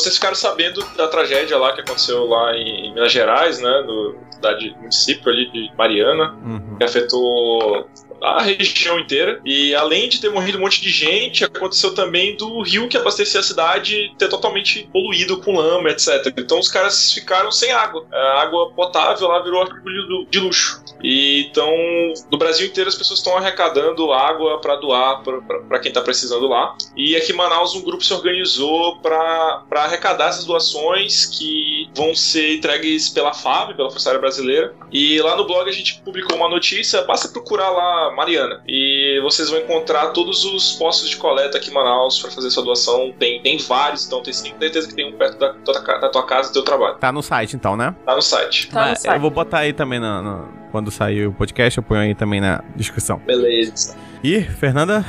[0.00, 3.82] Vocês ficaram sabendo da tragédia lá que aconteceu lá em Minas Gerais, né?
[3.86, 6.76] No cidade, município ali de Mariana, Uhum.
[6.78, 7.86] que afetou
[8.22, 9.40] a região inteira.
[9.44, 13.40] E além de ter morrido um monte de gente, aconteceu também do rio que abastecia
[13.40, 16.32] a cidade ter totalmente poluído com lama, etc.
[16.36, 18.06] Então os caras ficaram sem água.
[18.12, 20.82] A água potável lá virou artigo de luxo.
[21.02, 21.72] E então,
[22.30, 26.76] no Brasil inteiro, as pessoas estão arrecadando água para doar para quem tá precisando lá.
[26.96, 32.56] E aqui em Manaus, um grupo se organizou para arrecadar essas doações que vão ser
[32.56, 34.74] entregues pela FAB, pela Força Aérea Brasileira.
[34.92, 38.62] E lá no blog a gente publicou uma notícia, basta procurar lá Mariana.
[38.66, 42.62] E vocês vão encontrar todos os postos de coleta aqui em Manaus para fazer sua
[42.64, 43.12] doação.
[43.18, 46.50] Tem, tem vários, então tem certeza que tem um perto da, da tua casa e
[46.50, 46.96] do teu trabalho.
[46.98, 47.94] Tá no site então, né?
[48.04, 48.68] Tá no site.
[48.68, 49.14] Tá no Mas site.
[49.14, 52.40] eu vou botar aí também na- na- quando sair o podcast, eu ponho aí também
[52.40, 53.18] na descrição.
[53.26, 53.96] Beleza.
[54.22, 55.02] E, Fernanda,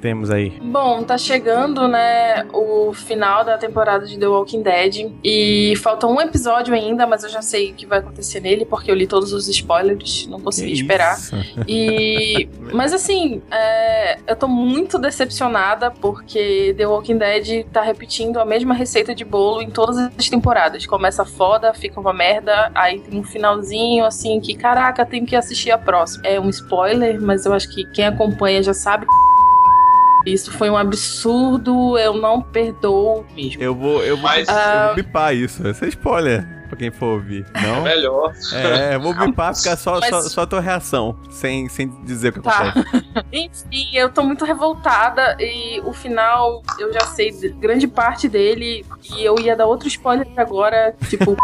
[0.00, 0.50] temos aí.
[0.60, 5.12] Bom, tá chegando, né, o final da temporada de The Walking Dead.
[5.22, 8.90] E falta um episódio ainda, mas eu já sei o que vai acontecer nele, porque
[8.90, 11.16] eu li todos os spoilers, não consegui Que esperar.
[11.16, 11.36] isso?
[11.68, 12.48] E.
[12.72, 18.74] Mas assim, é, eu tô muito decepcionada porque The Walking Dead tá repetindo a mesma
[18.74, 20.84] receita de bolo em todas as temporadas.
[20.86, 25.70] Começa foda, fica uma merda, aí tem um finalzinho assim que, caraca, tem que assistir
[25.70, 26.26] a próxima.
[26.26, 29.06] É um spoiler, mas eu acho que quem acompanha já sabe.
[30.26, 33.62] Isso foi um absurdo, eu não perdoo mesmo.
[33.62, 34.86] Eu vou, eu vou, Mas- eu Ah.
[34.86, 35.64] vou bipar isso.
[35.68, 37.46] Esse é spoiler pra quem for ouvir.
[37.62, 37.82] Não?
[37.84, 38.32] Melhor.
[38.52, 42.30] É, eu vou bipar, ficar só, Mas- só, só a tua reação, sem, sem dizer
[42.30, 42.70] o que Tá.
[42.70, 43.06] acontece.
[43.32, 48.84] Enfim, eu tô muito revoltada e o final eu já sei de- grande parte dele
[49.16, 51.36] e eu ia dar outro spoiler agora, tipo,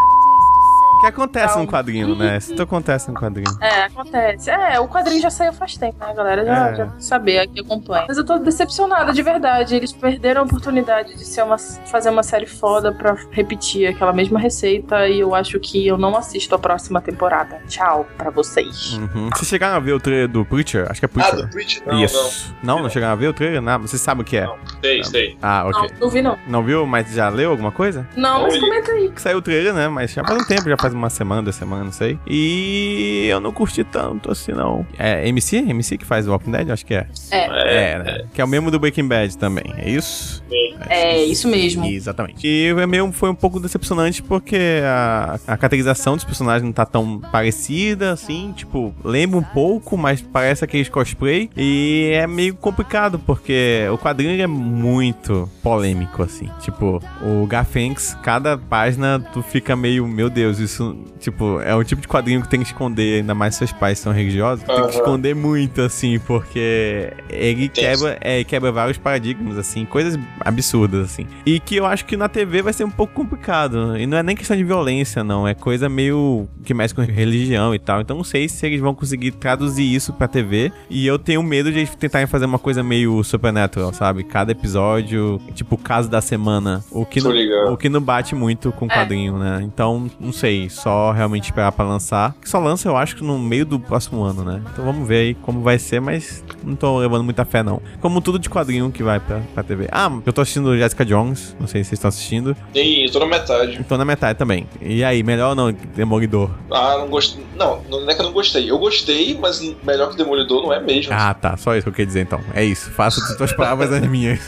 [1.02, 1.62] que acontece Calma.
[1.62, 2.36] no quadrinho, né?
[2.38, 3.46] Isso acontece no quadrinho.
[3.60, 4.50] é, acontece.
[4.50, 6.44] É, o quadrinho já saiu faz tempo, né, galera?
[6.44, 6.74] Já, É.
[6.76, 8.04] já saber aqui acompanha.
[8.08, 9.74] Mas eu tô decepcionada de verdade.
[9.74, 14.38] Eles perderam a oportunidade de ser uma, fazer uma série foda pra repetir aquela mesma
[14.38, 17.60] receita e eu acho que eu não assisto a próxima temporada.
[17.68, 18.94] Tchau pra vocês.
[18.94, 19.28] Uhum.
[19.34, 20.86] Vocês chegaram a ver o trailer do Preacher?
[20.90, 21.36] Acho que é Ah, Preacher.
[21.46, 21.82] do Preach?
[21.86, 22.54] Não, Isso.
[22.62, 23.60] Não, não, chegaram a ver o trailer?
[23.60, 24.46] Não, vocês sabem o que é.
[24.46, 24.56] não.
[24.82, 25.38] Sei, sei.
[25.42, 25.90] Ah, ok.
[25.92, 26.38] Não, não vi não.
[26.46, 28.06] Não viu, mas já leu alguma coisa?
[28.16, 29.10] Não, mas comenta aí.
[29.10, 29.88] Que saiu o trailer, né?
[29.88, 32.18] Mas já faz um tempo, já faz uma semana, duas semanas, não sei.
[32.26, 34.86] E eu não curti tanto assim, não.
[34.98, 35.58] É MC?
[35.58, 36.70] MC que faz Walking Dead?
[36.70, 37.06] Acho que é.
[37.30, 38.24] É, É, né?
[38.32, 40.42] Que é o mesmo do Breaking Bad também, é isso?
[40.48, 40.74] Sim.
[40.88, 41.84] é isso mesmo.
[41.84, 42.46] Exatamente.
[42.46, 46.84] E é meio, foi um pouco decepcionante porque a, a caracterização dos personagens não tá
[46.84, 51.50] tão parecida, assim, tipo, lembra um pouco, mas parece aqueles cosplay.
[51.56, 56.48] E é meio complicado porque o quadrinho é muito polêmico, assim.
[56.60, 60.81] Tipo, o Garfanx, cada página tu fica meio, meu Deus, isso,
[61.20, 63.98] tipo, é um tipo de quadrinho que tem que esconder, ainda mais se seus pais
[63.98, 69.84] são religiosos, tem que esconder muito, assim, porque ele quebra, é, quebra vários paradigmas, assim,
[69.84, 71.26] coisas absurdas, assim.
[71.46, 73.96] E que eu acho que na TV vai ser um pouco complicado.
[73.96, 75.46] E não é nem questão de violência, não.
[75.46, 78.00] É coisa meio que mexe com religião e tal.
[78.00, 80.72] Então não sei se eles vão conseguir traduzir isso pra TV.
[80.90, 84.24] E eu tenho medo de eles tentarem fazer uma coisa meio supernatural, sabe?
[84.24, 86.84] Cada episódio, tipo, o caso da semana.
[86.90, 88.94] O que, não, o que não bate muito com o É.
[88.94, 89.60] quadrinho, né?
[89.62, 90.68] Então, não sei.
[90.72, 92.34] Só realmente esperar pra lançar.
[92.40, 94.62] Que só lança, eu acho, que no meio do próximo ano, né?
[94.72, 97.80] Então vamos ver aí como vai ser, mas não tô levando muita fé, não.
[98.00, 99.88] Como tudo de quadrinho que vai pra, pra TV.
[99.92, 101.56] Ah, eu tô assistindo Jessica Jones.
[101.60, 102.56] Não sei se vocês estão assistindo.
[102.74, 103.84] E tô na metade.
[103.84, 104.66] Tô na metade também.
[104.80, 106.50] E aí, melhor ou não, Demolidor?
[106.70, 107.44] Ah, não gostei.
[107.56, 108.70] Não, não é que eu não gostei.
[108.70, 111.12] Eu gostei, mas melhor que o Demolidor não é mesmo.
[111.12, 111.56] Ah, tá.
[111.56, 112.40] Só isso que eu queria dizer, então.
[112.54, 112.90] É isso.
[112.90, 114.40] Faça as tuas palavras as minhas.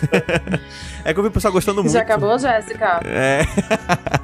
[1.05, 1.93] é que eu vi o pessoal gostando muito.
[1.93, 3.01] Já acabou, Jéssica?
[3.05, 3.43] É.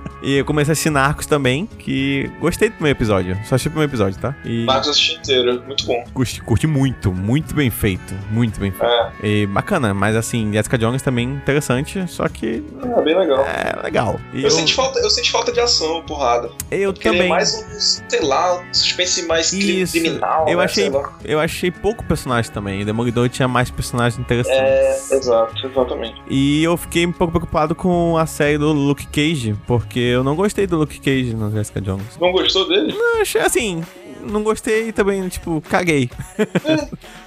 [0.22, 3.34] e eu comecei a assistir Narcos também, que gostei do primeiro episódio.
[3.44, 4.34] Só assisti o primeiro episódio, tá?
[4.44, 5.62] E Marcos assisti inteiro.
[5.66, 6.04] Muito bom.
[6.12, 8.14] curti, curti muito, muito bem feito.
[8.30, 8.84] Muito bem feito.
[8.84, 13.44] É, E bacana, mas assim, Jessica Jones também interessante, só que é bem legal.
[13.46, 14.20] é legal.
[14.32, 16.50] Eu, eu, senti falta, eu senti falta de ação, porrada.
[16.70, 17.28] eu Queria também.
[17.28, 19.92] mais um, sei lá, suspense mais Isso.
[19.92, 20.48] criminal.
[20.48, 20.90] Eu né, achei,
[21.24, 22.84] eu achei pouco personagem também.
[22.84, 24.60] Demolidor tinha mais personagens interessantes.
[24.60, 26.14] É, exato, exatamente.
[26.28, 30.34] E eu fiquei um pouco preocupado com a série do Luke Cage, porque eu não
[30.36, 32.18] gostei do Luke Cage no Jessica Jones.
[32.20, 32.92] Não gostou dele?
[32.96, 33.82] Eu achei assim.
[34.22, 36.10] não gostei e também, tipo, caguei.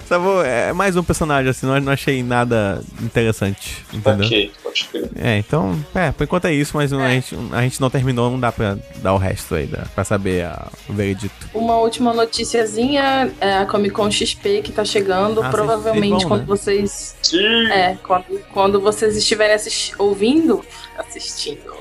[0.06, 4.26] Sabe, é mais um personagem, assim, não, não achei nada interessante, entendeu?
[4.26, 5.10] Ok, pode crer.
[5.16, 8.38] É, então, é, por enquanto é isso, mas A, gente, a gente não terminou, não
[8.38, 11.34] dá pra dar o resto aí, dá, pra saber a, o veredito.
[11.54, 16.40] Uma última noticiazinha, é a Comic Con XP que tá chegando, Ah, provavelmente bom, quando
[16.40, 16.46] né?
[16.46, 17.16] vocês...
[17.22, 17.66] Sim.
[17.70, 19.56] É, quando, quando vocês estiverem
[19.98, 20.62] ouvindo,
[20.98, 21.72] assistindo,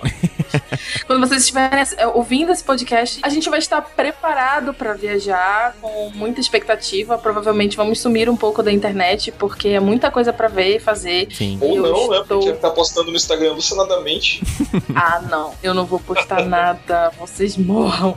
[1.07, 6.10] quando vocês estiverem é, ouvindo esse podcast, a gente vai estar preparado pra viajar com
[6.13, 10.77] muita expectativa, provavelmente vamos sumir um pouco da internet, porque é muita coisa pra ver
[10.77, 11.27] e fazer.
[11.33, 11.57] Sim.
[11.62, 12.19] Ou Eu não, né?
[12.21, 14.42] estou- Porque tá postando no Instagram alucinadamente.
[14.95, 18.16] Ah, não, eu não vou postar nada, vocês morram.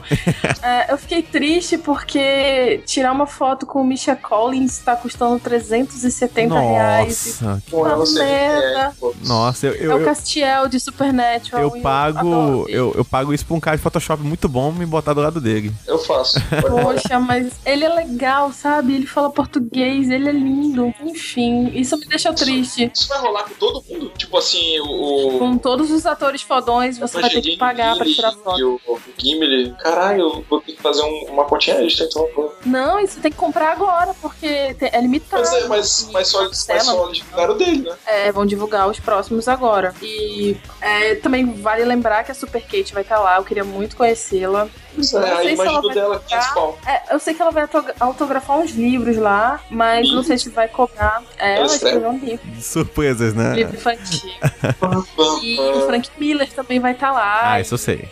[0.61, 6.59] É, eu fiquei triste porque tirar uma foto com o Misha Collins tá custando 370
[6.59, 7.39] reais.
[7.41, 8.23] Nossa, eu não sei.
[8.23, 8.93] merda.
[9.01, 11.61] É, nossa, eu, É eu, o eu, Castiel de Supernatural.
[11.63, 12.65] eu pago.
[12.69, 15.39] Eu, eu pago isso pra um cara de Photoshop muito bom me botar do lado
[15.41, 15.71] dele.
[15.85, 16.39] Eu faço.
[16.69, 18.95] Poxa, mas ele é legal, sabe?
[18.95, 20.93] Ele fala português, ele é lindo.
[21.03, 22.91] Enfim, isso me deixa triste.
[22.93, 24.11] Isso vai rolar com todo mundo?
[24.17, 25.37] Tipo assim, o.
[25.39, 28.81] Com todos os atores fodões, você vai ter que pagar pra tirar E foto.
[28.87, 29.73] o, o Gimli.
[29.79, 32.27] Caralho, eu vou ter que fazer um- uma continha extra, então.
[32.65, 35.41] Não, isso tem que comprar agora, porque é limitado.
[35.43, 36.83] Mas, é, mas, mas só, mas Cancela.
[36.83, 37.95] só divulgaram o dele, né?
[38.05, 39.93] É, vão divulgar os próximos agora.
[40.01, 43.95] E é, também vale lembrar que a Super Kate vai estar lá, eu queria muito
[43.95, 44.67] conhecê-la.
[44.97, 46.53] Eu é, a se ela imagem vai dela, 500 tocar.
[46.55, 46.79] pau.
[46.87, 50.49] É, eu sei que ela vai auto- autografar uns livros lá, mas não sei se
[50.49, 51.21] vai cobrar.
[51.37, 51.97] É, Ela ela escreve?
[51.97, 53.53] escreveu um livro, Surpresas, né?
[53.53, 54.31] livro infantil.
[55.43, 57.53] E o Frank Miller também vai estar lá.
[57.53, 58.09] Ah, isso eu sei.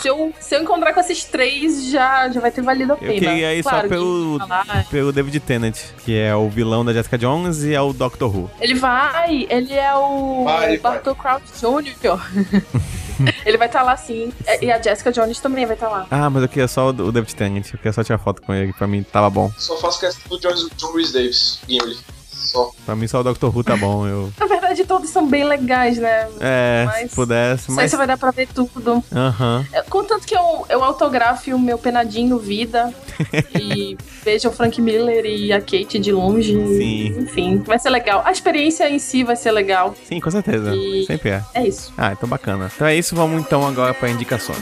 [0.00, 3.00] Se eu, se eu encontrar com esses três, já, já vai ter valido a Eu
[3.00, 3.12] pena.
[3.14, 6.92] queria ir só Claro, pelo, tá lá, pelo David Tennant, que é o vilão da
[6.92, 8.50] Jessica Jones e é o Doctor Who.
[8.60, 10.78] Ele vai, ele é o Vai, vai.
[10.78, 11.94] Bartol Crouch Jr.
[13.46, 14.32] ele vai estar lá sim.
[14.60, 16.06] E a Jessica Jones também vai estar lá.
[16.10, 18.52] Ah, mas eu queria só o o David Tennant, eu queria só tirar foto com
[18.52, 19.50] ele, pra mim tava bom.
[19.56, 21.98] só faço questão do John, John Rhys Davis, Gimli.
[22.44, 22.70] Só.
[22.84, 24.32] Pra mim só o Doctor Who tá bom, eu...
[24.38, 26.28] Na verdade, todos são bem legais, né?
[26.40, 27.90] É, Mas- se pudesse, Não sei mas...
[27.90, 29.02] se vai dar pra ver tudo.
[29.14, 29.66] Aham.
[29.72, 32.92] É, Contanto que eu, eu autografe o meu penadinho vida
[33.58, 36.52] e veja o Frank Miller e a Kate de longe.
[36.52, 37.06] Sim.
[37.22, 38.22] Enfim, vai ser legal.
[38.24, 39.94] A experiência em si vai ser legal.
[40.04, 40.74] Sim, com certeza.
[40.74, 41.42] E- Sempre é.
[41.54, 41.92] É isso.
[41.96, 42.70] Ah, então bacana.
[42.74, 44.58] Então é isso, vamos então agora pra indicações.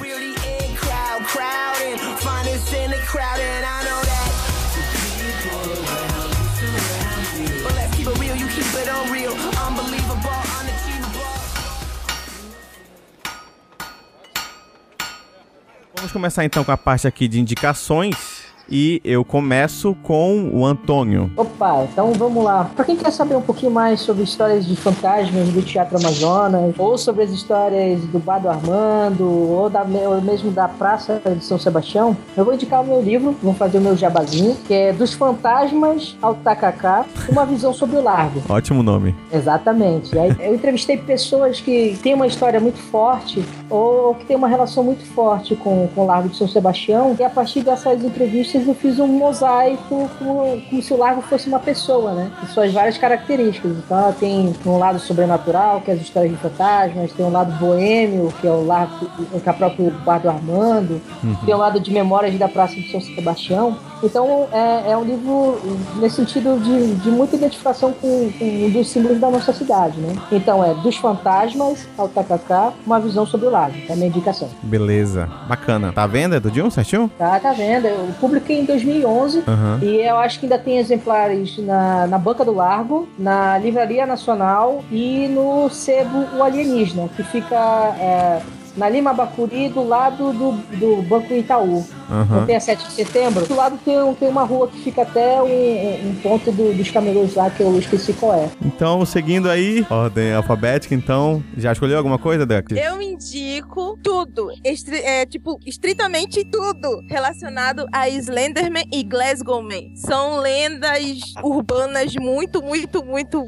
[16.12, 18.43] Vamos começar então com a parte aqui de indicações.
[18.70, 21.31] E eu começo com o Antônio.
[21.37, 22.70] Opa, então vamos lá.
[22.76, 26.97] Pra quem quer saber um pouquinho mais sobre histórias de fantasmas do Teatro Amazonas, ou
[26.97, 31.59] sobre as histórias do Bar do Armando, ou, da, ou mesmo da Praça de São
[31.59, 35.12] Sebastião, eu vou indicar o meu livro, vou fazer o meu jabazinho, que é Dos
[35.12, 38.43] Fantasmas ao Tacacá, uma visão sobre o largo.
[38.49, 39.15] Ótimo nome.
[39.32, 40.12] Exatamente.
[40.15, 45.03] Eu entrevistei pessoas que têm uma história muito forte ou que têm uma relação muito
[45.15, 47.17] forte com, com o Largo de São Sebastião.
[47.19, 51.49] E a partir dessas entrevistas eu fiz um mosaico como, como se o lago fosse
[51.49, 52.31] uma pessoa, né?
[52.39, 53.73] Com suas várias características.
[53.79, 57.58] Então ela tem um lado sobrenatural, que é as histórias de fantasmas, tem um lado
[57.58, 61.01] boêmio, que é o largo, que é o próprio Bar do Armando,
[61.46, 63.79] tem um lado de memórias da Praça de São Sebastião.
[64.03, 65.61] Então é, é um livro
[65.97, 70.15] nesse sentido de, de muita identificação com, com um dos símbolos da nossa cidade, né?
[70.31, 73.75] Então é dos fantasmas ao tacacá, uma visão sobre o lago.
[73.89, 74.49] É a minha indicação.
[74.63, 75.29] Beleza.
[75.49, 75.93] Bacana.
[75.93, 76.71] Tá à venda, Dudinho?
[76.71, 77.11] Certinho?
[77.19, 77.87] Tá, tá vendo?
[77.87, 79.79] Eu publiquei em 2011 Aham.
[79.82, 84.82] e eu acho que ainda tem exemplares na, na Banca do Largo, na Livraria Nacional
[84.91, 87.56] e no Sebo O Alienígena, que fica
[87.99, 88.41] é,
[88.76, 91.84] na Lima Bacuri, do lado do, do Banco Itaú.
[92.08, 92.46] Não Aham.
[92.46, 93.46] tem a 7 de setembro?
[93.46, 96.91] Do lado tem, um- tem uma rua que fica até um, um ponto do- dos
[96.91, 98.50] camelôs lá, que eu esqueci qual é.
[98.64, 101.43] Então, seguindo aí, ordem alfabética, então.
[101.56, 102.67] Já escolheu alguma coisa, Dex?
[102.72, 109.93] Eu indico tudo, estri- é, tipo, estritamente tudo relacionado a Slenderman e Glasgowman.
[109.96, 113.46] São lendas urbanas muito, muito, muito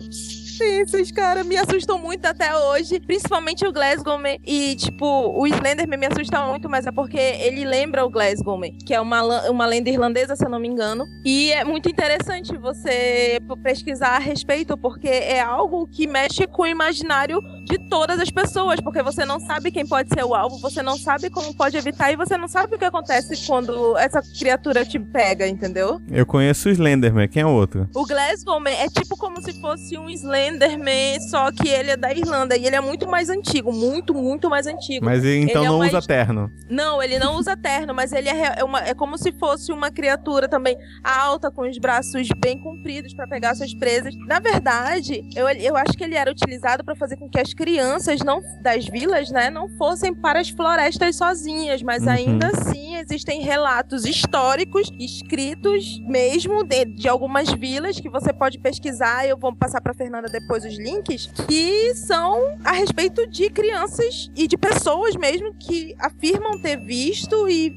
[0.56, 1.44] tensas, cara.
[1.44, 4.38] Me assustam muito até hoje, principalmente o Glasgowman.
[4.44, 8.94] E, tipo, o Slenderman me assusta muito, mas é porque ele lembra o Glasgowman, que
[8.94, 11.04] é uma, uma lenda irlandesa, se eu não me engano.
[11.24, 16.66] E é muito interessante você pesquisar a respeito, porque é algo que mexe com o
[16.66, 20.82] imaginário de todas as pessoas, porque você não sabe quem pode ser o alvo, você
[20.82, 24.84] não sabe como pode evitar e você não sabe o que acontece quando essa criatura
[24.84, 26.00] te pega, entendeu?
[26.10, 27.88] Eu conheço o Slenderman, quem é o outro?
[27.94, 32.56] O Glasgow é tipo como se fosse um Slenderman, só que ele é da Irlanda
[32.56, 35.04] e ele é muito mais antigo, muito, muito mais antigo.
[35.04, 36.50] Mas então Ele é não uma usa terno.
[36.68, 39.90] Não, ele não usa terno, mas ele é, é, uma- é como se fosse uma
[39.90, 44.14] criatura também alta, com os braços bem compridos pra pegar suas presas.
[44.26, 48.20] Na verdade, eu, eu acho que ele era utilizado pra fazer com que as crianças
[48.20, 52.08] não, das vilas, né, não fossem para as florestas sozinhas, mas Uhum.
[52.10, 59.26] ainda assim existem relatos históricos escritos mesmo de, de algumas vilas que você pode pesquisar.
[59.26, 64.46] Eu vou passar pra Fernanda depois os links que são a respeito de crianças e
[64.46, 67.72] de pessoas mesmo que afirmam ter visto e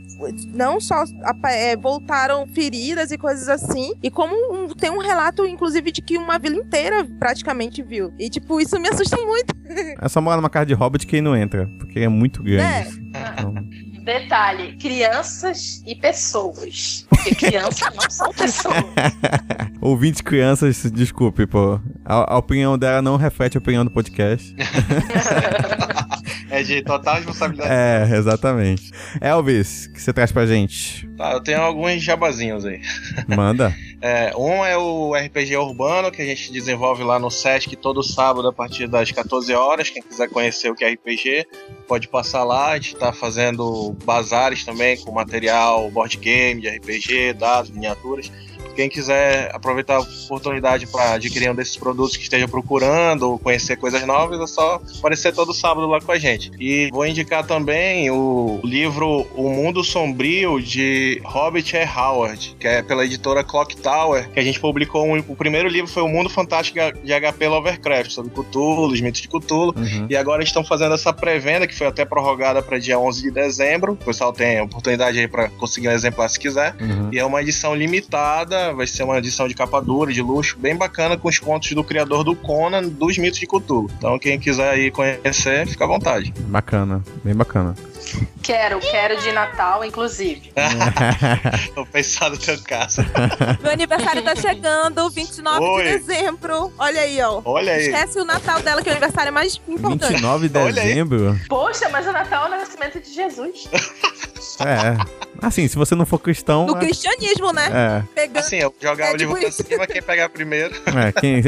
[0.54, 1.04] não só
[1.46, 3.94] é, voltaram feridas e coisas assim.
[4.02, 8.12] E como um- tem um relato, inclusive, de que uma vila inteira praticamente viu.
[8.18, 9.56] E, tipo, isso me assusta muito.
[10.00, 12.64] É só morar numa casa de Hobbit que ele não entra, porque é muito grande.
[13.14, 13.32] É.
[13.34, 13.54] Então,
[14.08, 17.06] Detalhe: crianças e pessoas.
[17.10, 18.76] Porque crianças não são pessoas.
[19.82, 21.78] Ouvinte crianças, desculpe, pô.
[22.06, 24.56] A, a opinião dela não reflete a opinião do podcast.
[26.58, 27.72] É de total responsabilidade.
[27.72, 28.92] É, exatamente.
[29.22, 31.08] Elvis, o que você traz pra gente?
[31.16, 32.82] Tá, eu tenho alguns jabazinhos aí.
[33.28, 33.74] Manda.
[34.00, 38.48] É, um é o RPG Urbano, que a gente desenvolve lá no Sesc todo sábado
[38.48, 39.90] a partir das 14 horas.
[39.90, 41.48] Quem quiser conhecer o que é RPG,
[41.88, 42.74] pode passar lá.
[42.74, 48.32] A gente tá fazendo bazares também com material, board game, de RPG, dados, miniaturas.
[48.78, 53.76] Quem quiser aproveitar a oportunidade para adquirir um desses produtos que esteja procurando ou conhecer
[53.76, 56.52] coisas novas, é só aparecer todo sábado lá com a gente.
[56.60, 62.00] E vou indicar também o livro O Mundo Sombrio de Robert E.
[62.00, 65.08] Howard, que é pela editora Clock Tower, que a gente publicou.
[65.08, 69.22] um- o primeiro livro foi O Mundo Fantástico de HP Lovecraft, sobre Cthulhu, os mitos
[69.22, 69.74] de Cthulhu.
[69.76, 70.06] Uhum.
[70.08, 73.94] E agora estão fazendo essa pré-venda, que foi até prorrogada para dia 11 de dezembro.
[73.94, 76.76] O pessoal tem a oportunidade aí para conseguir um exemplar se quiser.
[76.80, 77.10] Uhum.
[77.12, 80.76] E é uma edição limitada, vai ser uma edição de capa dura, de luxo, bem
[80.76, 83.90] bacana, com os contos do criador do Conan, dos mitos de Cthulhu.
[83.98, 86.34] Então, quem quiser aí conhecer, fica à vontade.
[86.40, 87.76] Bacana, bem bacana.
[88.42, 90.54] Quero, quero de Natal, inclusive.
[91.76, 93.02] Tô pensando no teu caso.
[93.62, 95.84] Meu aniversário tá chegando, 29 Oi.
[95.84, 96.72] de dezembro.
[96.78, 97.42] Olha aí, ó.
[97.44, 97.88] Olha aí.
[97.88, 100.14] Esquece o Natal dela, que é o aniversário mais importante.
[100.14, 101.40] 29 de dezembro?
[101.50, 103.68] Poxa, mas o Natal é o nascimento de Jesus.
[104.60, 105.17] É.
[105.42, 106.66] Assim, se você não for cristão.
[106.66, 107.70] No é- cristianismo, né?
[107.72, 108.38] É, Pegando.
[108.38, 111.42] Assim, eu jogar É o livro tipo pra cima, quem pegar primeiro, é, quem.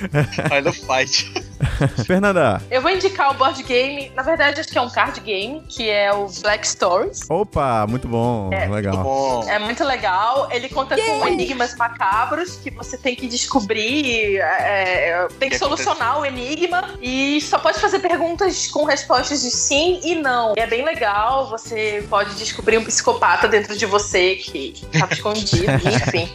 [0.48, 1.32] vai no fight.
[2.06, 5.62] Fernanda, Eu vou indicar o board game, na verdade acho que é um card game,
[5.68, 7.28] que é o Black Stories.
[7.28, 9.02] opa, muito bom, É, legal.
[9.02, 10.48] Bom, É muito legal.
[10.50, 16.20] Ele conta com enigmas macabros que você tem que descobrir, é, tem que que solucionar
[16.20, 20.54] o enigma e só pode fazer perguntas com respostas de sim e não.
[20.56, 21.48] E é bem legal.
[21.48, 26.30] Você pode descobrir um psicopata dentro de você que estava escondido, enfim.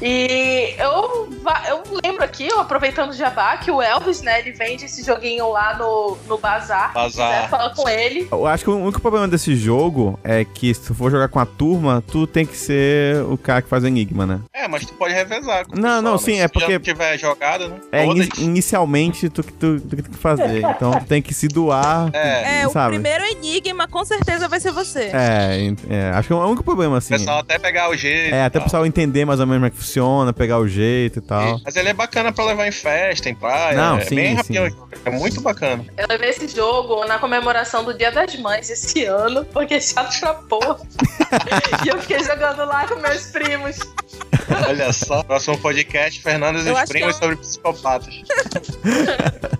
[0.00, 1.28] E eu,
[1.68, 5.74] eu lembro aqui, aproveitando o Jabá, que o Elvis, né, ele vende esse joguinho lá
[5.78, 6.92] no, no bazar.
[6.92, 7.10] Bazar.
[7.10, 8.28] Se quiser, fala com ele.
[8.30, 11.38] Eu acho que o único problema desse jogo é que se tu for jogar com
[11.38, 14.40] a turma, tu tem que ser o cara que faz o enigma, né?
[14.52, 15.64] é, mas tu pode revezar.
[15.66, 16.18] com o Não, pessoal, não, né?
[16.18, 17.76] sim, Se é tu porque- já tiver jogado, né?
[17.90, 20.60] É, ini- inicialmente tu, que- tu, tu que tem que fazer.
[20.80, 22.10] Então tu tem que se doar.
[22.12, 22.94] É, É, o sabe?
[22.94, 25.10] primeiro enigma com certeza vai ser você.
[25.12, 27.14] É, é, acho que é o único problema, o assim.
[27.14, 28.34] pessoal até pegar o jeito.
[28.34, 31.18] É, até o pessoal entender mais ou menos como é que funciona, pegar o jeito
[31.18, 31.60] e tal.
[31.64, 33.76] Mas ele é bacana pra levar em festa, em praia.
[33.76, 34.34] Não, é sim, bem sim.
[34.56, 34.88] rapidinho.
[35.04, 35.84] É muito bacana.
[35.96, 40.34] Eu levei esse jogo na comemoração do Dia das Mães esse ano, porque chato pra
[40.34, 40.78] porra.
[41.84, 43.78] e eu fiquei jogando lá com meus primos.
[44.68, 45.22] Olha só.
[45.22, 48.14] Próximo podcast, Fernandes Eu e os primos é um- sobre psicopatas.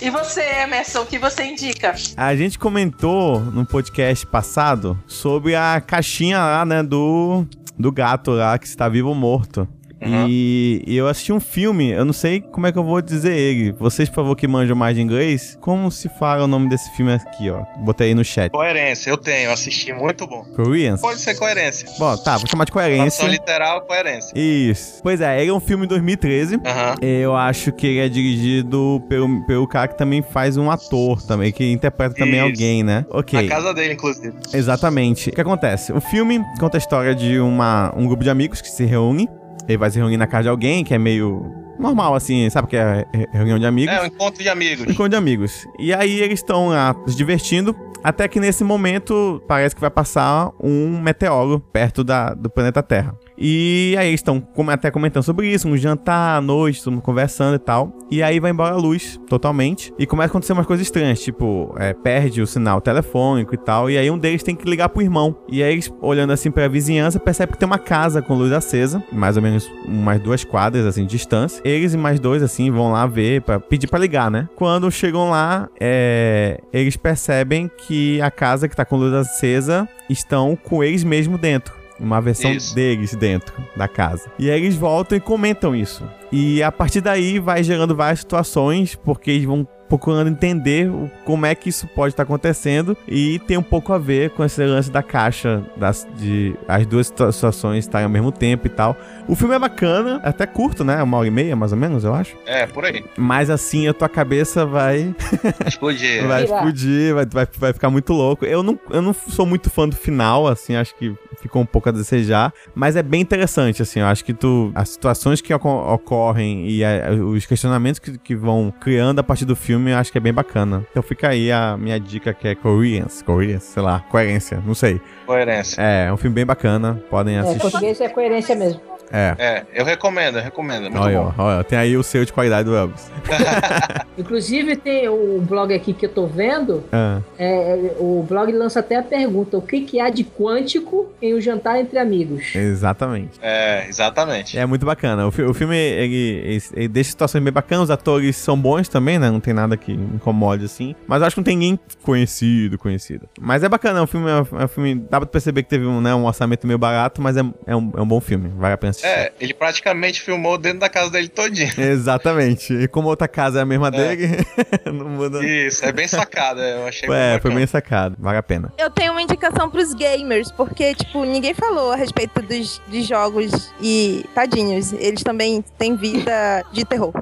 [0.00, 1.94] E você, Emerson, o que você indica?
[2.16, 7.44] A gente comentou no podcast passado sobre a caixinha lá, né, do,
[7.76, 9.68] do gato lá, que está vivo ou morto.
[10.00, 10.26] Uhum.
[10.28, 13.36] E, e eu assisti um filme, eu não sei como é que eu vou dizer
[13.36, 13.72] ele.
[13.72, 17.12] Vocês, por favor, que manjam mais de inglês, como se fala o nome desse filme
[17.12, 17.64] aqui, ó?
[17.78, 18.50] Botei aí no chat.
[18.50, 20.44] Coerência, eu tenho, assisti, muito bom.
[20.54, 21.00] Koreans?
[21.00, 21.88] Pode ser coerência.
[21.98, 23.24] Bom, tá, vou chamar de coerência.
[23.24, 24.32] Tradução literal, coerência.
[24.36, 25.00] Isso.
[25.02, 26.60] Pois é, ele é um filme de 2013.
[26.64, 26.94] Aham.
[27.02, 31.52] Eu acho que ele é dirigido pelo, pelo cara que também faz um ator também,
[31.52, 32.44] que interpreta também Isso.
[32.44, 33.04] alguém, né?
[33.10, 33.42] Ok.
[33.42, 34.34] Na casa dele, inclusive.
[34.52, 35.30] Exatamente.
[35.30, 35.92] O que acontece?
[35.92, 39.28] O filme conta a história de uma, um grupo de amigos que se reúne.
[39.68, 42.68] Ele vai se reunir na casa de alguém, que é meio normal, assim, sabe?
[42.68, 43.94] Que é re- reunião de amigos.
[43.94, 44.84] É, um encontro de amigos.
[44.86, 45.66] Encontro de amigos.
[45.78, 47.76] E aí eles estão lá se divertindo.
[48.02, 53.14] Até que nesse momento parece que vai passar um meteoro perto da, do planeta Terra.
[53.38, 57.54] E aí eles estão até comentando sobre isso, um jantar à noite, todo mundo conversando
[57.54, 57.92] e tal.
[58.10, 59.92] E aí vai embora a luz totalmente.
[59.98, 63.88] E começa a acontecer umas coisas estranhas, tipo, é, perde o sinal telefônico e tal.
[63.88, 65.36] E aí um deles tem que ligar pro irmão.
[65.48, 69.02] E aí eles, olhando assim pra vizinhança, percebe que tem uma casa com luz acesa,
[69.12, 71.62] mais ou menos umas duas quadras assim de distância.
[71.64, 74.48] Eles e mais dois assim vão lá ver pra pedir pra ligar, né?
[74.56, 80.56] Quando chegam lá, é, eles percebem que a casa que tá com luz acesa estão
[80.56, 81.77] com eles mesmo dentro.
[81.98, 82.74] Uma versão Isso.
[82.74, 84.30] deles dentro da casa.
[84.38, 86.08] E aí eles voltam e comentam isso.
[86.30, 90.90] E a partir daí vai gerando várias situações, porque eles vão procurando entender
[91.24, 94.62] como é que isso pode estar acontecendo e tem um pouco a ver com esse
[94.64, 98.96] lance da caixa das, de as duas situa- situações estarem ao mesmo tempo e tal.
[99.26, 101.02] O filme é bacana, é até curto, né?
[101.02, 102.36] Uma hora e meia, mais ou menos, eu acho.
[102.46, 103.04] É, por aí.
[103.16, 105.14] Mas assim, a tua cabeça vai
[105.66, 106.26] Explodir.
[106.26, 106.56] vai Sei lá.
[106.58, 108.44] explodir, vai, vai, vai ficar muito louco.
[108.44, 111.88] Eu não, eu não sou muito fã do final, assim, acho que ficou um pouco
[111.88, 115.68] a desejar, mas é bem interessante, assim, eu acho que tu, as situações que oco-
[115.94, 120.10] ocorrem e a- os questionamentos que, que vão criando a partir do filme, eu acho
[120.10, 120.84] que é bem bacana.
[120.90, 125.00] Então fica aí a minha dica que é Koreans, Koreans, sei lá, coerência, não sei.
[125.26, 125.80] Coerência.
[125.80, 127.60] É, é um filme bem bacana, podem É, assistir.
[127.60, 128.80] português é coerência mesmo.
[129.12, 129.34] É.
[129.38, 130.86] É, eu recomendo, eu recomendo.
[130.86, 131.34] É muito Olha, bom.
[131.38, 133.10] olha, tem aí o selo de qualidade do Elvis.
[134.18, 138.96] Inclusive tem o blog aqui que eu tô vendo, Ah, é, o blog lança até
[138.96, 142.54] a pergunta, o que, que há de quântico em o jantar entre amigos?
[142.54, 143.38] exatamente.
[143.40, 144.58] É, exatamente.
[144.58, 145.26] É muito bacana.
[145.26, 147.84] O, fi- o filme, ele, ele- ele deixa situações bem bacanas.
[147.84, 149.30] Os atores são bons também, né?
[149.30, 150.94] Não tem nada que incomode, assim.
[151.06, 153.28] Mas eu acho que não tem ninguém conhecido, conhecido.
[153.40, 154.00] Mas é bacana.
[154.00, 154.28] É um filme...
[154.28, 156.78] É um, é um filme dá pra perceber que teve um, né, um orçamento meio
[156.78, 158.50] barato, mas é, é, um, é um bom filme.
[158.56, 158.92] Vale a pena.
[159.02, 161.72] É, ele praticamente filmou dentro da casa dele todinho.
[161.78, 162.72] Exatamente.
[162.72, 163.90] E como a outra casa é a mesma É.
[163.90, 164.46] dele,
[164.86, 165.44] não muda.
[165.44, 168.16] Isso, é bem sacada, eu achei É, foi bem sacado.
[168.18, 168.72] Vale a pena.
[168.78, 173.72] Eu tenho uma indicação pros gamers, porque, tipo, ninguém falou a respeito dos, dos jogos
[173.80, 174.92] e tadinhos.
[174.92, 177.12] Eles também têm vida de terror.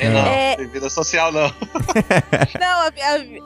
[0.00, 0.56] É, Não, É.
[0.56, 1.48] tem vida social não.
[2.60, 2.88] Não, a,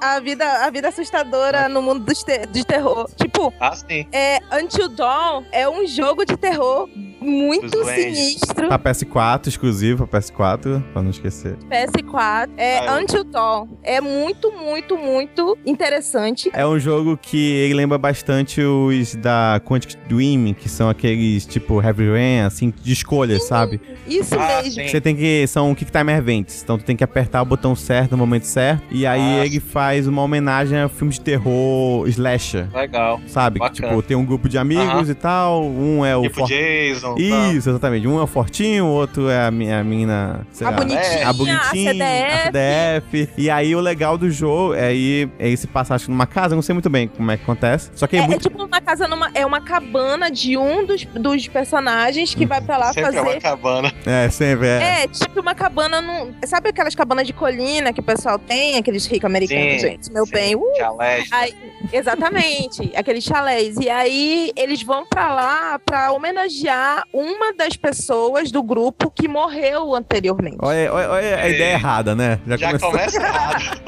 [0.03, 3.09] a- a vida, a vida assustadora no mundo dos te- de terror.
[3.17, 4.07] Tipo, Ah, sim.
[4.13, 6.89] é, Until Dawn é um jogo de terror
[7.23, 8.69] muito sinistro.
[8.69, 11.57] Pra PS4, exclusivo pra PS4, pra não esquecer.
[11.71, 12.51] PS4.
[12.57, 13.69] É Ah, Until Dawn.
[13.83, 16.51] É muito, muito, muito interessante.
[16.53, 21.81] É um jogo que ele lembra bastante os da Quantic Dream, que são aqueles tipo
[21.83, 23.81] Heavy Rain, assim, de escolha, sabe?
[24.07, 24.73] Isso Ah, mesmo.
[24.73, 24.89] sim.
[24.89, 25.47] Você tem que.
[25.47, 26.63] São Kick Time Events.
[26.63, 28.83] Então tu tem que apertar o botão certo no momento certo.
[28.91, 32.69] E aí Ah, ele faz uma homenagem a filmes de terror slasher.
[32.75, 33.21] Legal.
[33.27, 33.59] Sabe?
[33.61, 33.89] Que, Bacana.
[33.89, 35.11] tipo, tem um grupo de amigos Aham.
[35.11, 35.65] e tal.
[35.65, 36.23] Um é o.
[36.23, 37.12] Tipo for- Jason.
[37.19, 38.07] Isso, exatamente.
[38.07, 40.47] Um é o fortinho, o outro é a, mi- a menina.
[40.53, 42.33] sei A lá, bonitinha, a a bonitinha, CDF.
[42.33, 43.29] a CDF.
[43.39, 46.55] E aí o legal do jogo é aí, é aí se passar acho, numa casa,
[46.55, 47.91] eu não sei muito bem como é que acontece.
[47.95, 48.43] Só que é, É, é muito.
[48.49, 49.31] tipo uma casa numa.
[49.35, 53.25] É uma cabana de um dos, dos personagens que vai pra lá Sempre é uma
[53.31, 53.41] fazer.
[53.41, 53.93] cabana.
[54.07, 55.03] É, sempre é.
[55.05, 56.33] É, tipo uma cabana num.
[56.47, 58.77] Sabe aquelas cabanas de colina que o pessoal tem?
[58.79, 60.13] Aqueles ricos americanos, Sim, gente?
[60.13, 60.33] Meu sim.
[60.33, 60.55] bem.
[60.57, 61.29] Uh, Chalés.
[61.33, 61.55] Aí,
[61.93, 63.77] exatamente, aqueles chalés.
[63.79, 69.95] E aí eles vão pra lá pra homenagear uma das pessoas do grupo que morreu
[69.95, 70.57] anteriormente.
[70.61, 71.55] Olha, olha, olha a Ei.
[71.55, 72.39] ideia errada, né?
[72.47, 72.91] Já, Já começou.
[72.91, 73.83] começa errado.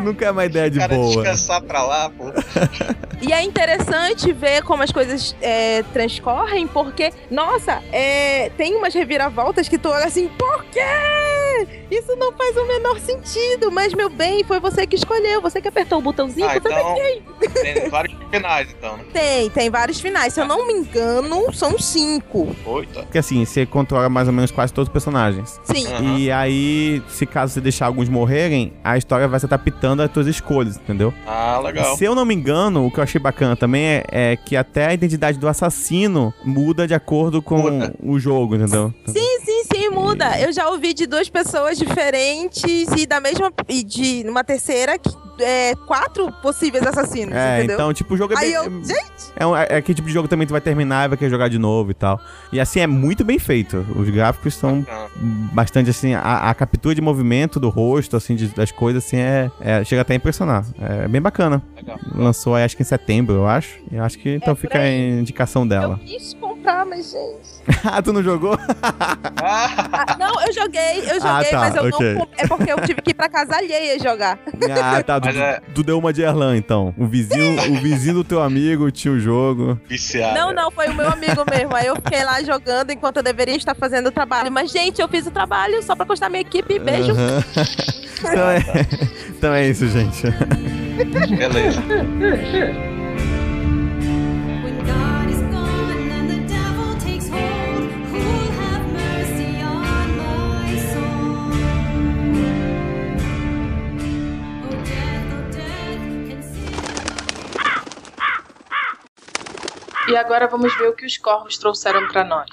[0.04, 1.06] Nunca é uma ideia de cara boa.
[1.22, 2.24] descansar pra lá, pô.
[3.22, 9.68] E é interessante ver como as coisas é, transcorrem, porque, nossa, é, tem umas reviravoltas
[9.68, 10.80] que tu olha assim, por quê?
[11.90, 13.70] Isso não faz o menor sentido.
[13.70, 16.94] Mas, meu bem, foi você que escolheu, você que apertou o botãozinho, Ah, você então
[17.62, 18.96] tem vários finais, então.
[18.96, 19.04] né?
[19.12, 20.32] tem, tem vários finais.
[20.34, 22.54] Se eu não me engano, são cinco.
[22.64, 23.00] Oito.
[23.00, 25.60] Porque assim, você controla mais ou menos quase todos os personagens.
[25.64, 25.86] Sim.
[25.86, 26.18] Aham.
[26.18, 30.26] E aí, se caso você deixar alguns morrerem, a história vai se adaptando às tuas
[30.26, 31.12] escolhas, entendeu?
[31.26, 31.96] Ah, legal.
[31.96, 34.86] Se eu não me engano, o que eu achei bacana também é, é que até
[34.86, 37.94] a identidade do assassino muda de acordo com Muda.
[38.02, 38.92] o jogo, entendeu?
[39.06, 39.49] Sim, sim,
[40.10, 40.40] muda.
[40.40, 43.52] Eu já ouvi de duas pessoas diferentes e da mesma.
[43.68, 45.10] E de uma terceira, que,
[45.42, 47.74] é, quatro possíveis assassinos, É, entendeu?
[47.76, 48.52] então, tipo, o jogo é Aí bem.
[48.54, 49.00] eu, gente,
[49.36, 51.30] É, um, é aquele tipo de jogo também que tu vai terminar e vai querer
[51.30, 52.20] jogar de novo e tal.
[52.52, 53.84] E assim, é muito bem feito.
[53.96, 54.84] Os gráficos são
[55.52, 56.14] bastante assim.
[56.14, 60.02] A, a captura de movimento do rosto, assim, de- das coisas, assim, é, é- Chega
[60.02, 60.64] até a impressionar.
[60.80, 61.62] É bem bacana.
[61.76, 61.98] Legal.
[62.14, 63.78] Lançou, aí, acho que em setembro, eu acho.
[63.90, 66.00] E eu acho que então É, fica a indicação eu dela.
[66.04, 67.80] quis comprar, mas, gente.
[67.84, 68.56] ah, tu não jogou?
[69.42, 72.14] Ah, Ah, não, eu joguei, eu joguei, Ah, tá, mas eu ok.
[72.14, 72.28] não.
[72.36, 74.38] É porque eu tive que ir pra casa alheia jogar.
[74.82, 75.20] Ah, tá.
[75.20, 76.94] Tu, é- tu deu uma de Erlan, então.
[76.96, 79.78] O vizinho, o vizinho do teu amigo tinha o jogo.
[79.88, 80.34] viciado.
[80.34, 81.74] Não, não, foi o meu amigo mesmo.
[81.74, 84.50] Aí eu fiquei lá jogando enquanto eu deveria estar fazendo o trabalho.
[84.52, 86.78] Mas, gente, eu fiz o trabalho só pra constar minha equipe.
[86.78, 87.12] Beijo.
[87.12, 87.44] Aham.
[88.18, 88.60] então, é,
[89.30, 90.22] então é isso, gente.
[91.36, 91.80] Beleza.
[110.10, 112.50] E agora vamos ver o que os corvos trouxeram pra nós.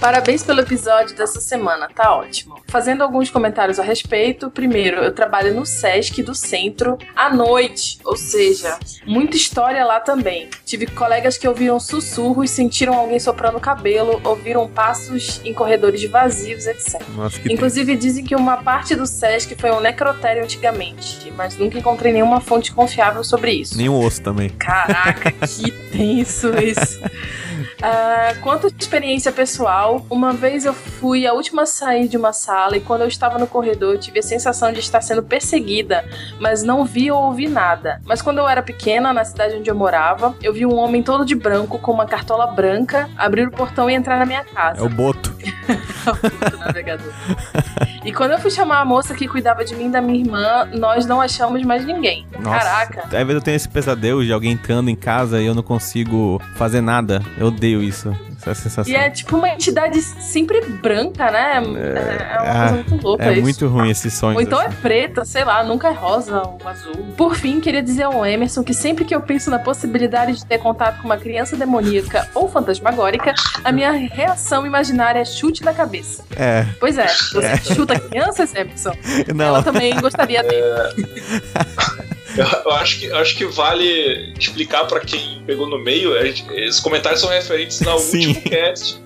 [0.00, 2.56] Parabéns pelo episódio dessa semana, tá ótimo.
[2.68, 4.50] Fazendo alguns comentários a respeito.
[4.50, 10.48] Primeiro, eu trabalho no SESC do centro à noite, ou seja, muita história lá também.
[10.64, 16.66] Tive colegas que ouviram sussurros, sentiram alguém soprando o cabelo, ouviram passos em corredores vazios,
[16.66, 17.02] etc.
[17.14, 22.10] Nossa, Inclusive dizem que uma parte do SESC foi um necrotério antigamente, mas nunca encontrei
[22.10, 23.76] nenhuma fonte confiável sobre isso.
[23.76, 24.48] Nem o osso também.
[24.48, 26.98] Caraca, que tenso isso.
[27.82, 32.32] Ah, quanto à experiência pessoal, uma vez eu fui a última a sair de uma
[32.32, 36.04] sala e quando eu estava no corredor eu tive a sensação de estar sendo perseguida,
[36.38, 38.00] mas não vi ou ouvi nada.
[38.04, 41.24] Mas quando eu era pequena, na cidade onde eu morava, eu vi um homem todo
[41.24, 44.80] de branco com uma cartola branca abrir o portão e entrar na minha casa.
[44.80, 45.30] É o boto.
[46.50, 47.12] do navegador.
[48.04, 50.68] E quando eu fui chamar a moça que cuidava de mim e da minha irmã,
[50.72, 52.26] nós não achamos mais ninguém.
[52.38, 52.58] Nossa.
[52.58, 53.02] Caraca.
[53.04, 56.40] Às vezes eu tenho esse pesadelo de alguém entrando em casa e eu não consigo
[56.56, 57.22] fazer nada.
[57.36, 58.14] Eu odeio isso.
[58.38, 58.92] Essa sensação.
[58.92, 61.56] E é tipo uma entidade sempre branca, né?
[61.56, 63.42] É, é uma ah, coisa muito louca É isso.
[63.42, 64.36] muito ruim esses sonhos.
[64.36, 64.76] Ou então é assim.
[64.80, 66.94] preta, sei lá, nunca é rosa ou azul.
[67.16, 70.58] Por fim, queria dizer ao Emerson que sempre que eu penso na possibilidade de ter
[70.58, 76.24] contato com uma criança demoníaca ou fantasmagórica, a minha reação imaginária é chute na cabeça.
[76.36, 76.66] É.
[76.78, 78.92] Pois é, você chuta crianças, Emerson?
[79.34, 79.44] Não.
[79.44, 80.64] Ela também gostaria dele.
[82.36, 86.12] Eu, acho que, eu acho que vale explicar pra quem pegou no meio.
[86.26, 88.28] gente- Esses comentários são referentes ao Sim.
[88.28, 89.00] último cast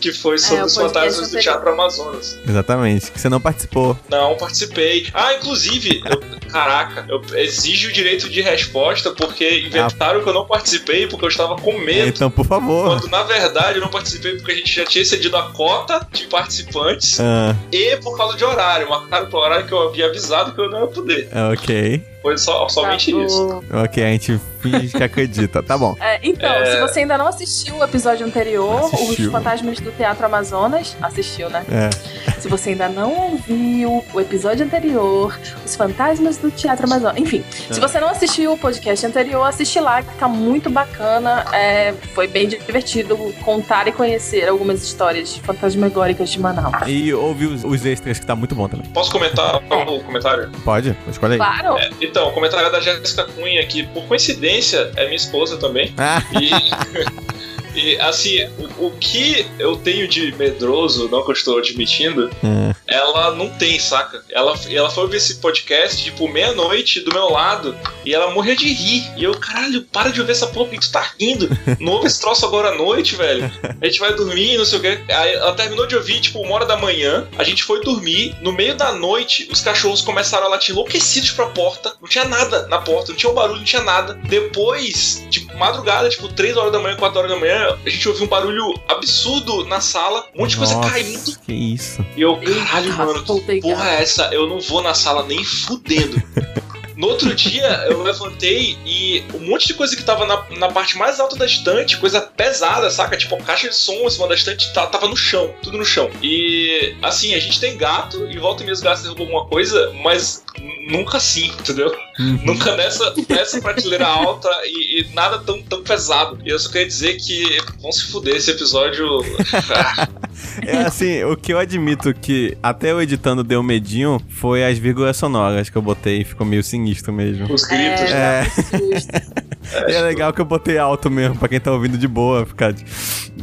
[0.00, 1.40] que foi sobre É, os fantasmas do.
[1.40, 2.38] Teatro Amazonas.
[2.48, 3.10] Exatamente.
[3.10, 3.98] Que você não participou.
[4.08, 5.08] Não, participei.
[5.12, 10.46] Ah, inclusive, eu- caraca, eu exijo o direito de resposta porque inventaram que eu não
[10.46, 12.08] participei porque eu estava com medo.
[12.08, 13.00] Então, por favor.
[13.00, 16.24] Quando na verdade eu não participei porque a gente já tinha excedido a cota de
[16.28, 18.88] participantes Ah, e por causa de horário.
[18.88, 21.28] Marcaram pro horário que eu havia avisado que eu não ia poder.
[21.52, 22.02] ok.
[22.20, 23.64] Foi só, somente Tá isso.
[23.84, 25.62] Ok, a gente finge que acredita.
[25.62, 25.96] Tá bom.
[26.00, 26.72] É, então, É.
[26.74, 29.26] se você ainda não assistiu o episódio anterior, Assistiu.
[29.26, 31.64] Os Fantasmas do Teatro Amazonas, assistiu, né?
[31.70, 32.37] É.
[32.40, 37.18] Se você ainda não ouviu o episódio anterior, Os Fantasmas do Teatro Amazonas.
[37.18, 41.44] Enfim, se você não assistiu o podcast anterior, assiste lá, que tá muito bacana.
[41.52, 46.74] É, foi bem divertido contar e conhecer algumas histórias fantasmagóricas de Manaus.
[46.86, 48.86] E ouvi os, os extras que tá muito bom também.
[48.90, 50.50] Posso comentar o comentário?
[50.64, 50.96] Pode?
[51.08, 51.38] Escolhe aí.
[51.38, 51.76] Claro!
[52.00, 55.92] Então, o comentário é da Jéssica Cunha, que por coincidência é minha esposa também.
[55.96, 56.50] Ah, E,
[57.78, 62.74] e, assim, o, o que eu tenho de medroso, não que eu estou admitindo, é.
[62.86, 64.22] ela não tem, saca?
[64.30, 68.66] Ela, ela foi ouvir esse podcast, tipo, meia-noite do meu lado, e ela morria de
[68.72, 69.08] rir.
[69.16, 71.48] E eu, caralho, para de ouvir essa porra, porque tu tá rindo.
[71.78, 73.50] Não ouve esse troço agora à noite, velho.
[73.80, 74.98] A gente vai dormir, não sei o quê.
[75.08, 77.28] Aí ela terminou de ouvir, tipo, uma hora da manhã.
[77.38, 78.34] A gente foi dormir.
[78.40, 81.94] No meio da noite, os cachorros começaram a latir enlouquecidos pra porta.
[82.00, 84.14] Não tinha nada na porta, não tinha um barulho, não tinha nada.
[84.24, 88.24] Depois, tipo, madrugada, tipo, 3 horas da manhã, 4 horas da manhã, a gente ouviu
[88.24, 91.38] um barulho absurdo na sala, um monte de coisa Nossa, caindo.
[91.40, 92.04] Que isso.
[92.16, 94.30] E eu, Eita, caralho, mano, que porra é essa?
[94.32, 96.22] Eu não vou na sala nem fudendo.
[96.98, 100.98] No outro dia, eu levantei e um monte de coisa que tava na, na parte
[100.98, 103.16] mais alta da estante, coisa pesada, saca?
[103.16, 106.10] Tipo, a caixa de som em cima da estante tava no chão, tudo no chão.
[106.20, 109.92] E, assim, a gente tem gato e volta e meia os gatos derrubam alguma coisa,
[110.02, 110.42] mas
[110.90, 111.94] nunca assim, entendeu?
[112.18, 112.40] Uhum.
[112.44, 116.38] Nunca nessa, nessa prateleira alta e, e nada tão, tão pesado.
[116.44, 119.06] E eu só queria dizer que vão se fuder esse episódio.
[120.64, 125.16] É assim, o que eu admito que até eu editando deu medinho foi as vírgulas
[125.16, 127.52] sonoras que eu botei, ficou meio sinistro mesmo.
[127.52, 128.10] Os gritos.
[128.12, 129.47] É, É.
[129.88, 132.72] E é legal que eu botei alto mesmo, pra quem tá ouvindo de boa, ficar,
[132.72, 132.84] de-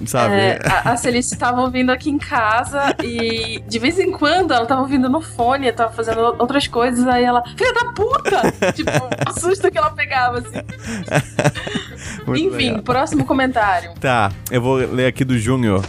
[0.05, 0.33] sabe?
[0.35, 4.65] É, a, a Celeste tava ouvindo aqui em casa e de vez em quando ela
[4.65, 8.51] tava ouvindo no fone, tava fazendo outras coisas, aí ela, filha da puta!
[8.73, 8.91] tipo,
[9.29, 10.61] o susto que ela pegava, assim.
[12.25, 12.83] Muito Enfim, legal.
[12.83, 13.93] próximo comentário.
[13.99, 15.83] Tá, eu vou ler aqui do Júnior.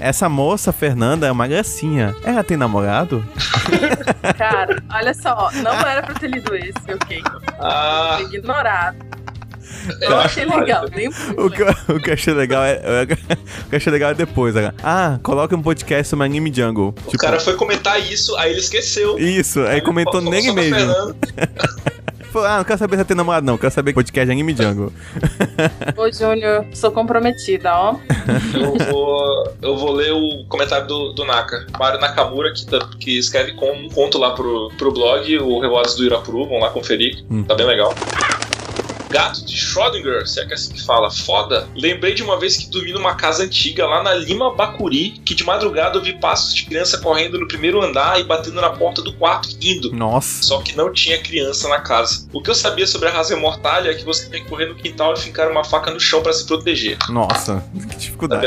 [0.00, 2.14] Essa moça, Fernanda, é uma gracinha.
[2.22, 3.24] Ela tem namorado?
[4.38, 7.20] Cara, olha só, não era pra ter lido esse, ok?
[7.60, 8.96] Ah, ignorado.
[10.00, 12.80] eu achei legal, nem um pouco O que, eu- o que eu achei legal é.
[13.02, 13.14] O que
[13.72, 14.54] eu achei legal é depois.
[14.54, 14.72] né?
[14.82, 16.92] Ah, coloca um podcast sobre anime jungle.
[16.92, 19.18] Tipo, O cara foi comentar isso, aí ele esqueceu.
[19.18, 20.94] Isso, aí comentou Falou nele mesmo.
[22.34, 23.56] Ah, não quero saber se ela tem namorado, não.
[23.58, 24.92] Quero saber podcast de anime jungle.
[25.96, 27.96] Ô, Júnior, sou comprometida, ó.
[28.54, 31.66] Eu vou, eu vou ler o comentário do, do Naka.
[31.78, 35.96] Mário Nakamura, que, tá- que escreve com um conto lá pro, pro blog, o Revoados
[35.96, 36.46] do Irapuru.
[36.46, 37.42] Vão lá conferir, Hum.
[37.44, 37.94] tá bem legal.
[39.08, 41.68] Gato de Schrödinger, se é que é assim que fala, foda.
[41.74, 45.44] Lembrei de uma vez que dormi numa casa antiga lá na Lima Bacuri, que de
[45.44, 49.12] madrugada eu vi passos de criança correndo no primeiro andar e batendo na porta do
[49.12, 49.92] quarto rindo.
[49.92, 50.42] Nossa.
[50.42, 52.28] Só que não tinha criança na casa.
[52.32, 54.74] O que eu sabia sobre a raça mortalha é que você tem que correr no
[54.74, 56.98] quintal e fincar uma faca no chão pra se proteger.
[57.08, 58.46] Nossa, que dificuldade.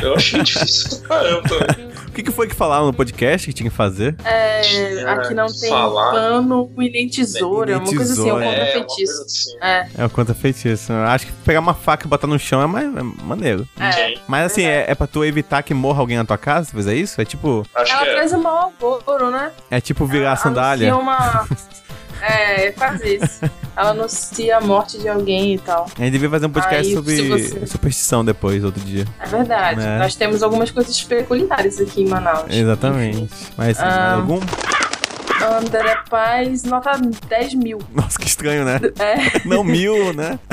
[0.00, 1.91] Eu achei difícil caramba também.
[2.12, 4.14] O que, que foi que falaram no podcast que tinha que fazer?
[4.22, 4.60] É,
[5.08, 6.10] aqui não tem falar.
[6.12, 8.44] pano e nem tesoura, Nem uma coisa assim, é um tesoura.
[8.44, 9.56] É, uma coisa assim.
[9.62, 10.92] É, É o contra feitiço.
[10.92, 13.66] Eu Acho que pegar uma faca e botar no chão é mais é maneiro.
[13.80, 14.12] é.
[14.28, 16.94] Mas assim, é, é pra tu evitar que morra alguém na tua casa, se fizer
[16.94, 17.18] isso?
[17.18, 17.66] É tipo.
[17.74, 18.12] Acho Ela que é.
[18.12, 19.50] traz um mau agouro, né?
[19.70, 20.94] É tipo virar a sandália.
[20.94, 21.48] Uma...
[22.22, 23.40] É, faz isso.
[23.76, 25.86] Ela anuncia a morte de alguém e tal.
[25.98, 29.04] A gente devia fazer um podcast Aí, sobre você- superstição depois, outro dia.
[29.18, 29.80] É verdade.
[29.80, 29.98] Né?
[29.98, 32.44] Nós temos algumas coisas peculiares aqui em Manaus.
[32.50, 33.28] Exatamente.
[33.56, 34.14] Mas assim, mais Ah.
[34.14, 34.40] algum?
[35.58, 36.92] André Paz, nota
[37.28, 37.78] 10 mil.
[37.92, 38.78] Nossa, que estranho, né?
[39.00, 40.38] É, Não mil, né?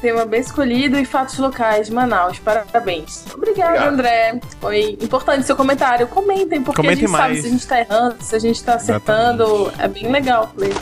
[0.00, 2.38] tema bem escolhido e fatos locais, Manaus.
[2.38, 3.24] Parabéns.
[3.34, 3.92] Obrigada, Obrigado.
[3.92, 4.40] André.
[4.60, 6.06] Foi importante seu comentário.
[6.08, 7.40] Comentem, porque Comentem a gente sabe mais.
[7.40, 9.72] se a gente tá errando, se a gente tá acertando.
[9.78, 10.72] É bem legal ler.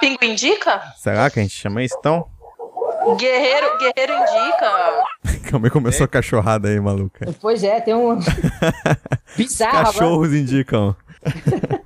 [0.01, 0.81] O Mapingo Indica?
[0.97, 2.27] Será que a gente chama isso então?
[3.19, 5.41] Guerreiro, Guerreiro Indica.
[5.51, 7.35] Calma aí, começou a cachorrada aí, maluca.
[7.39, 8.19] Pois é, tem um.
[9.37, 9.85] Bizarro.
[9.85, 10.97] Cachorros indicam.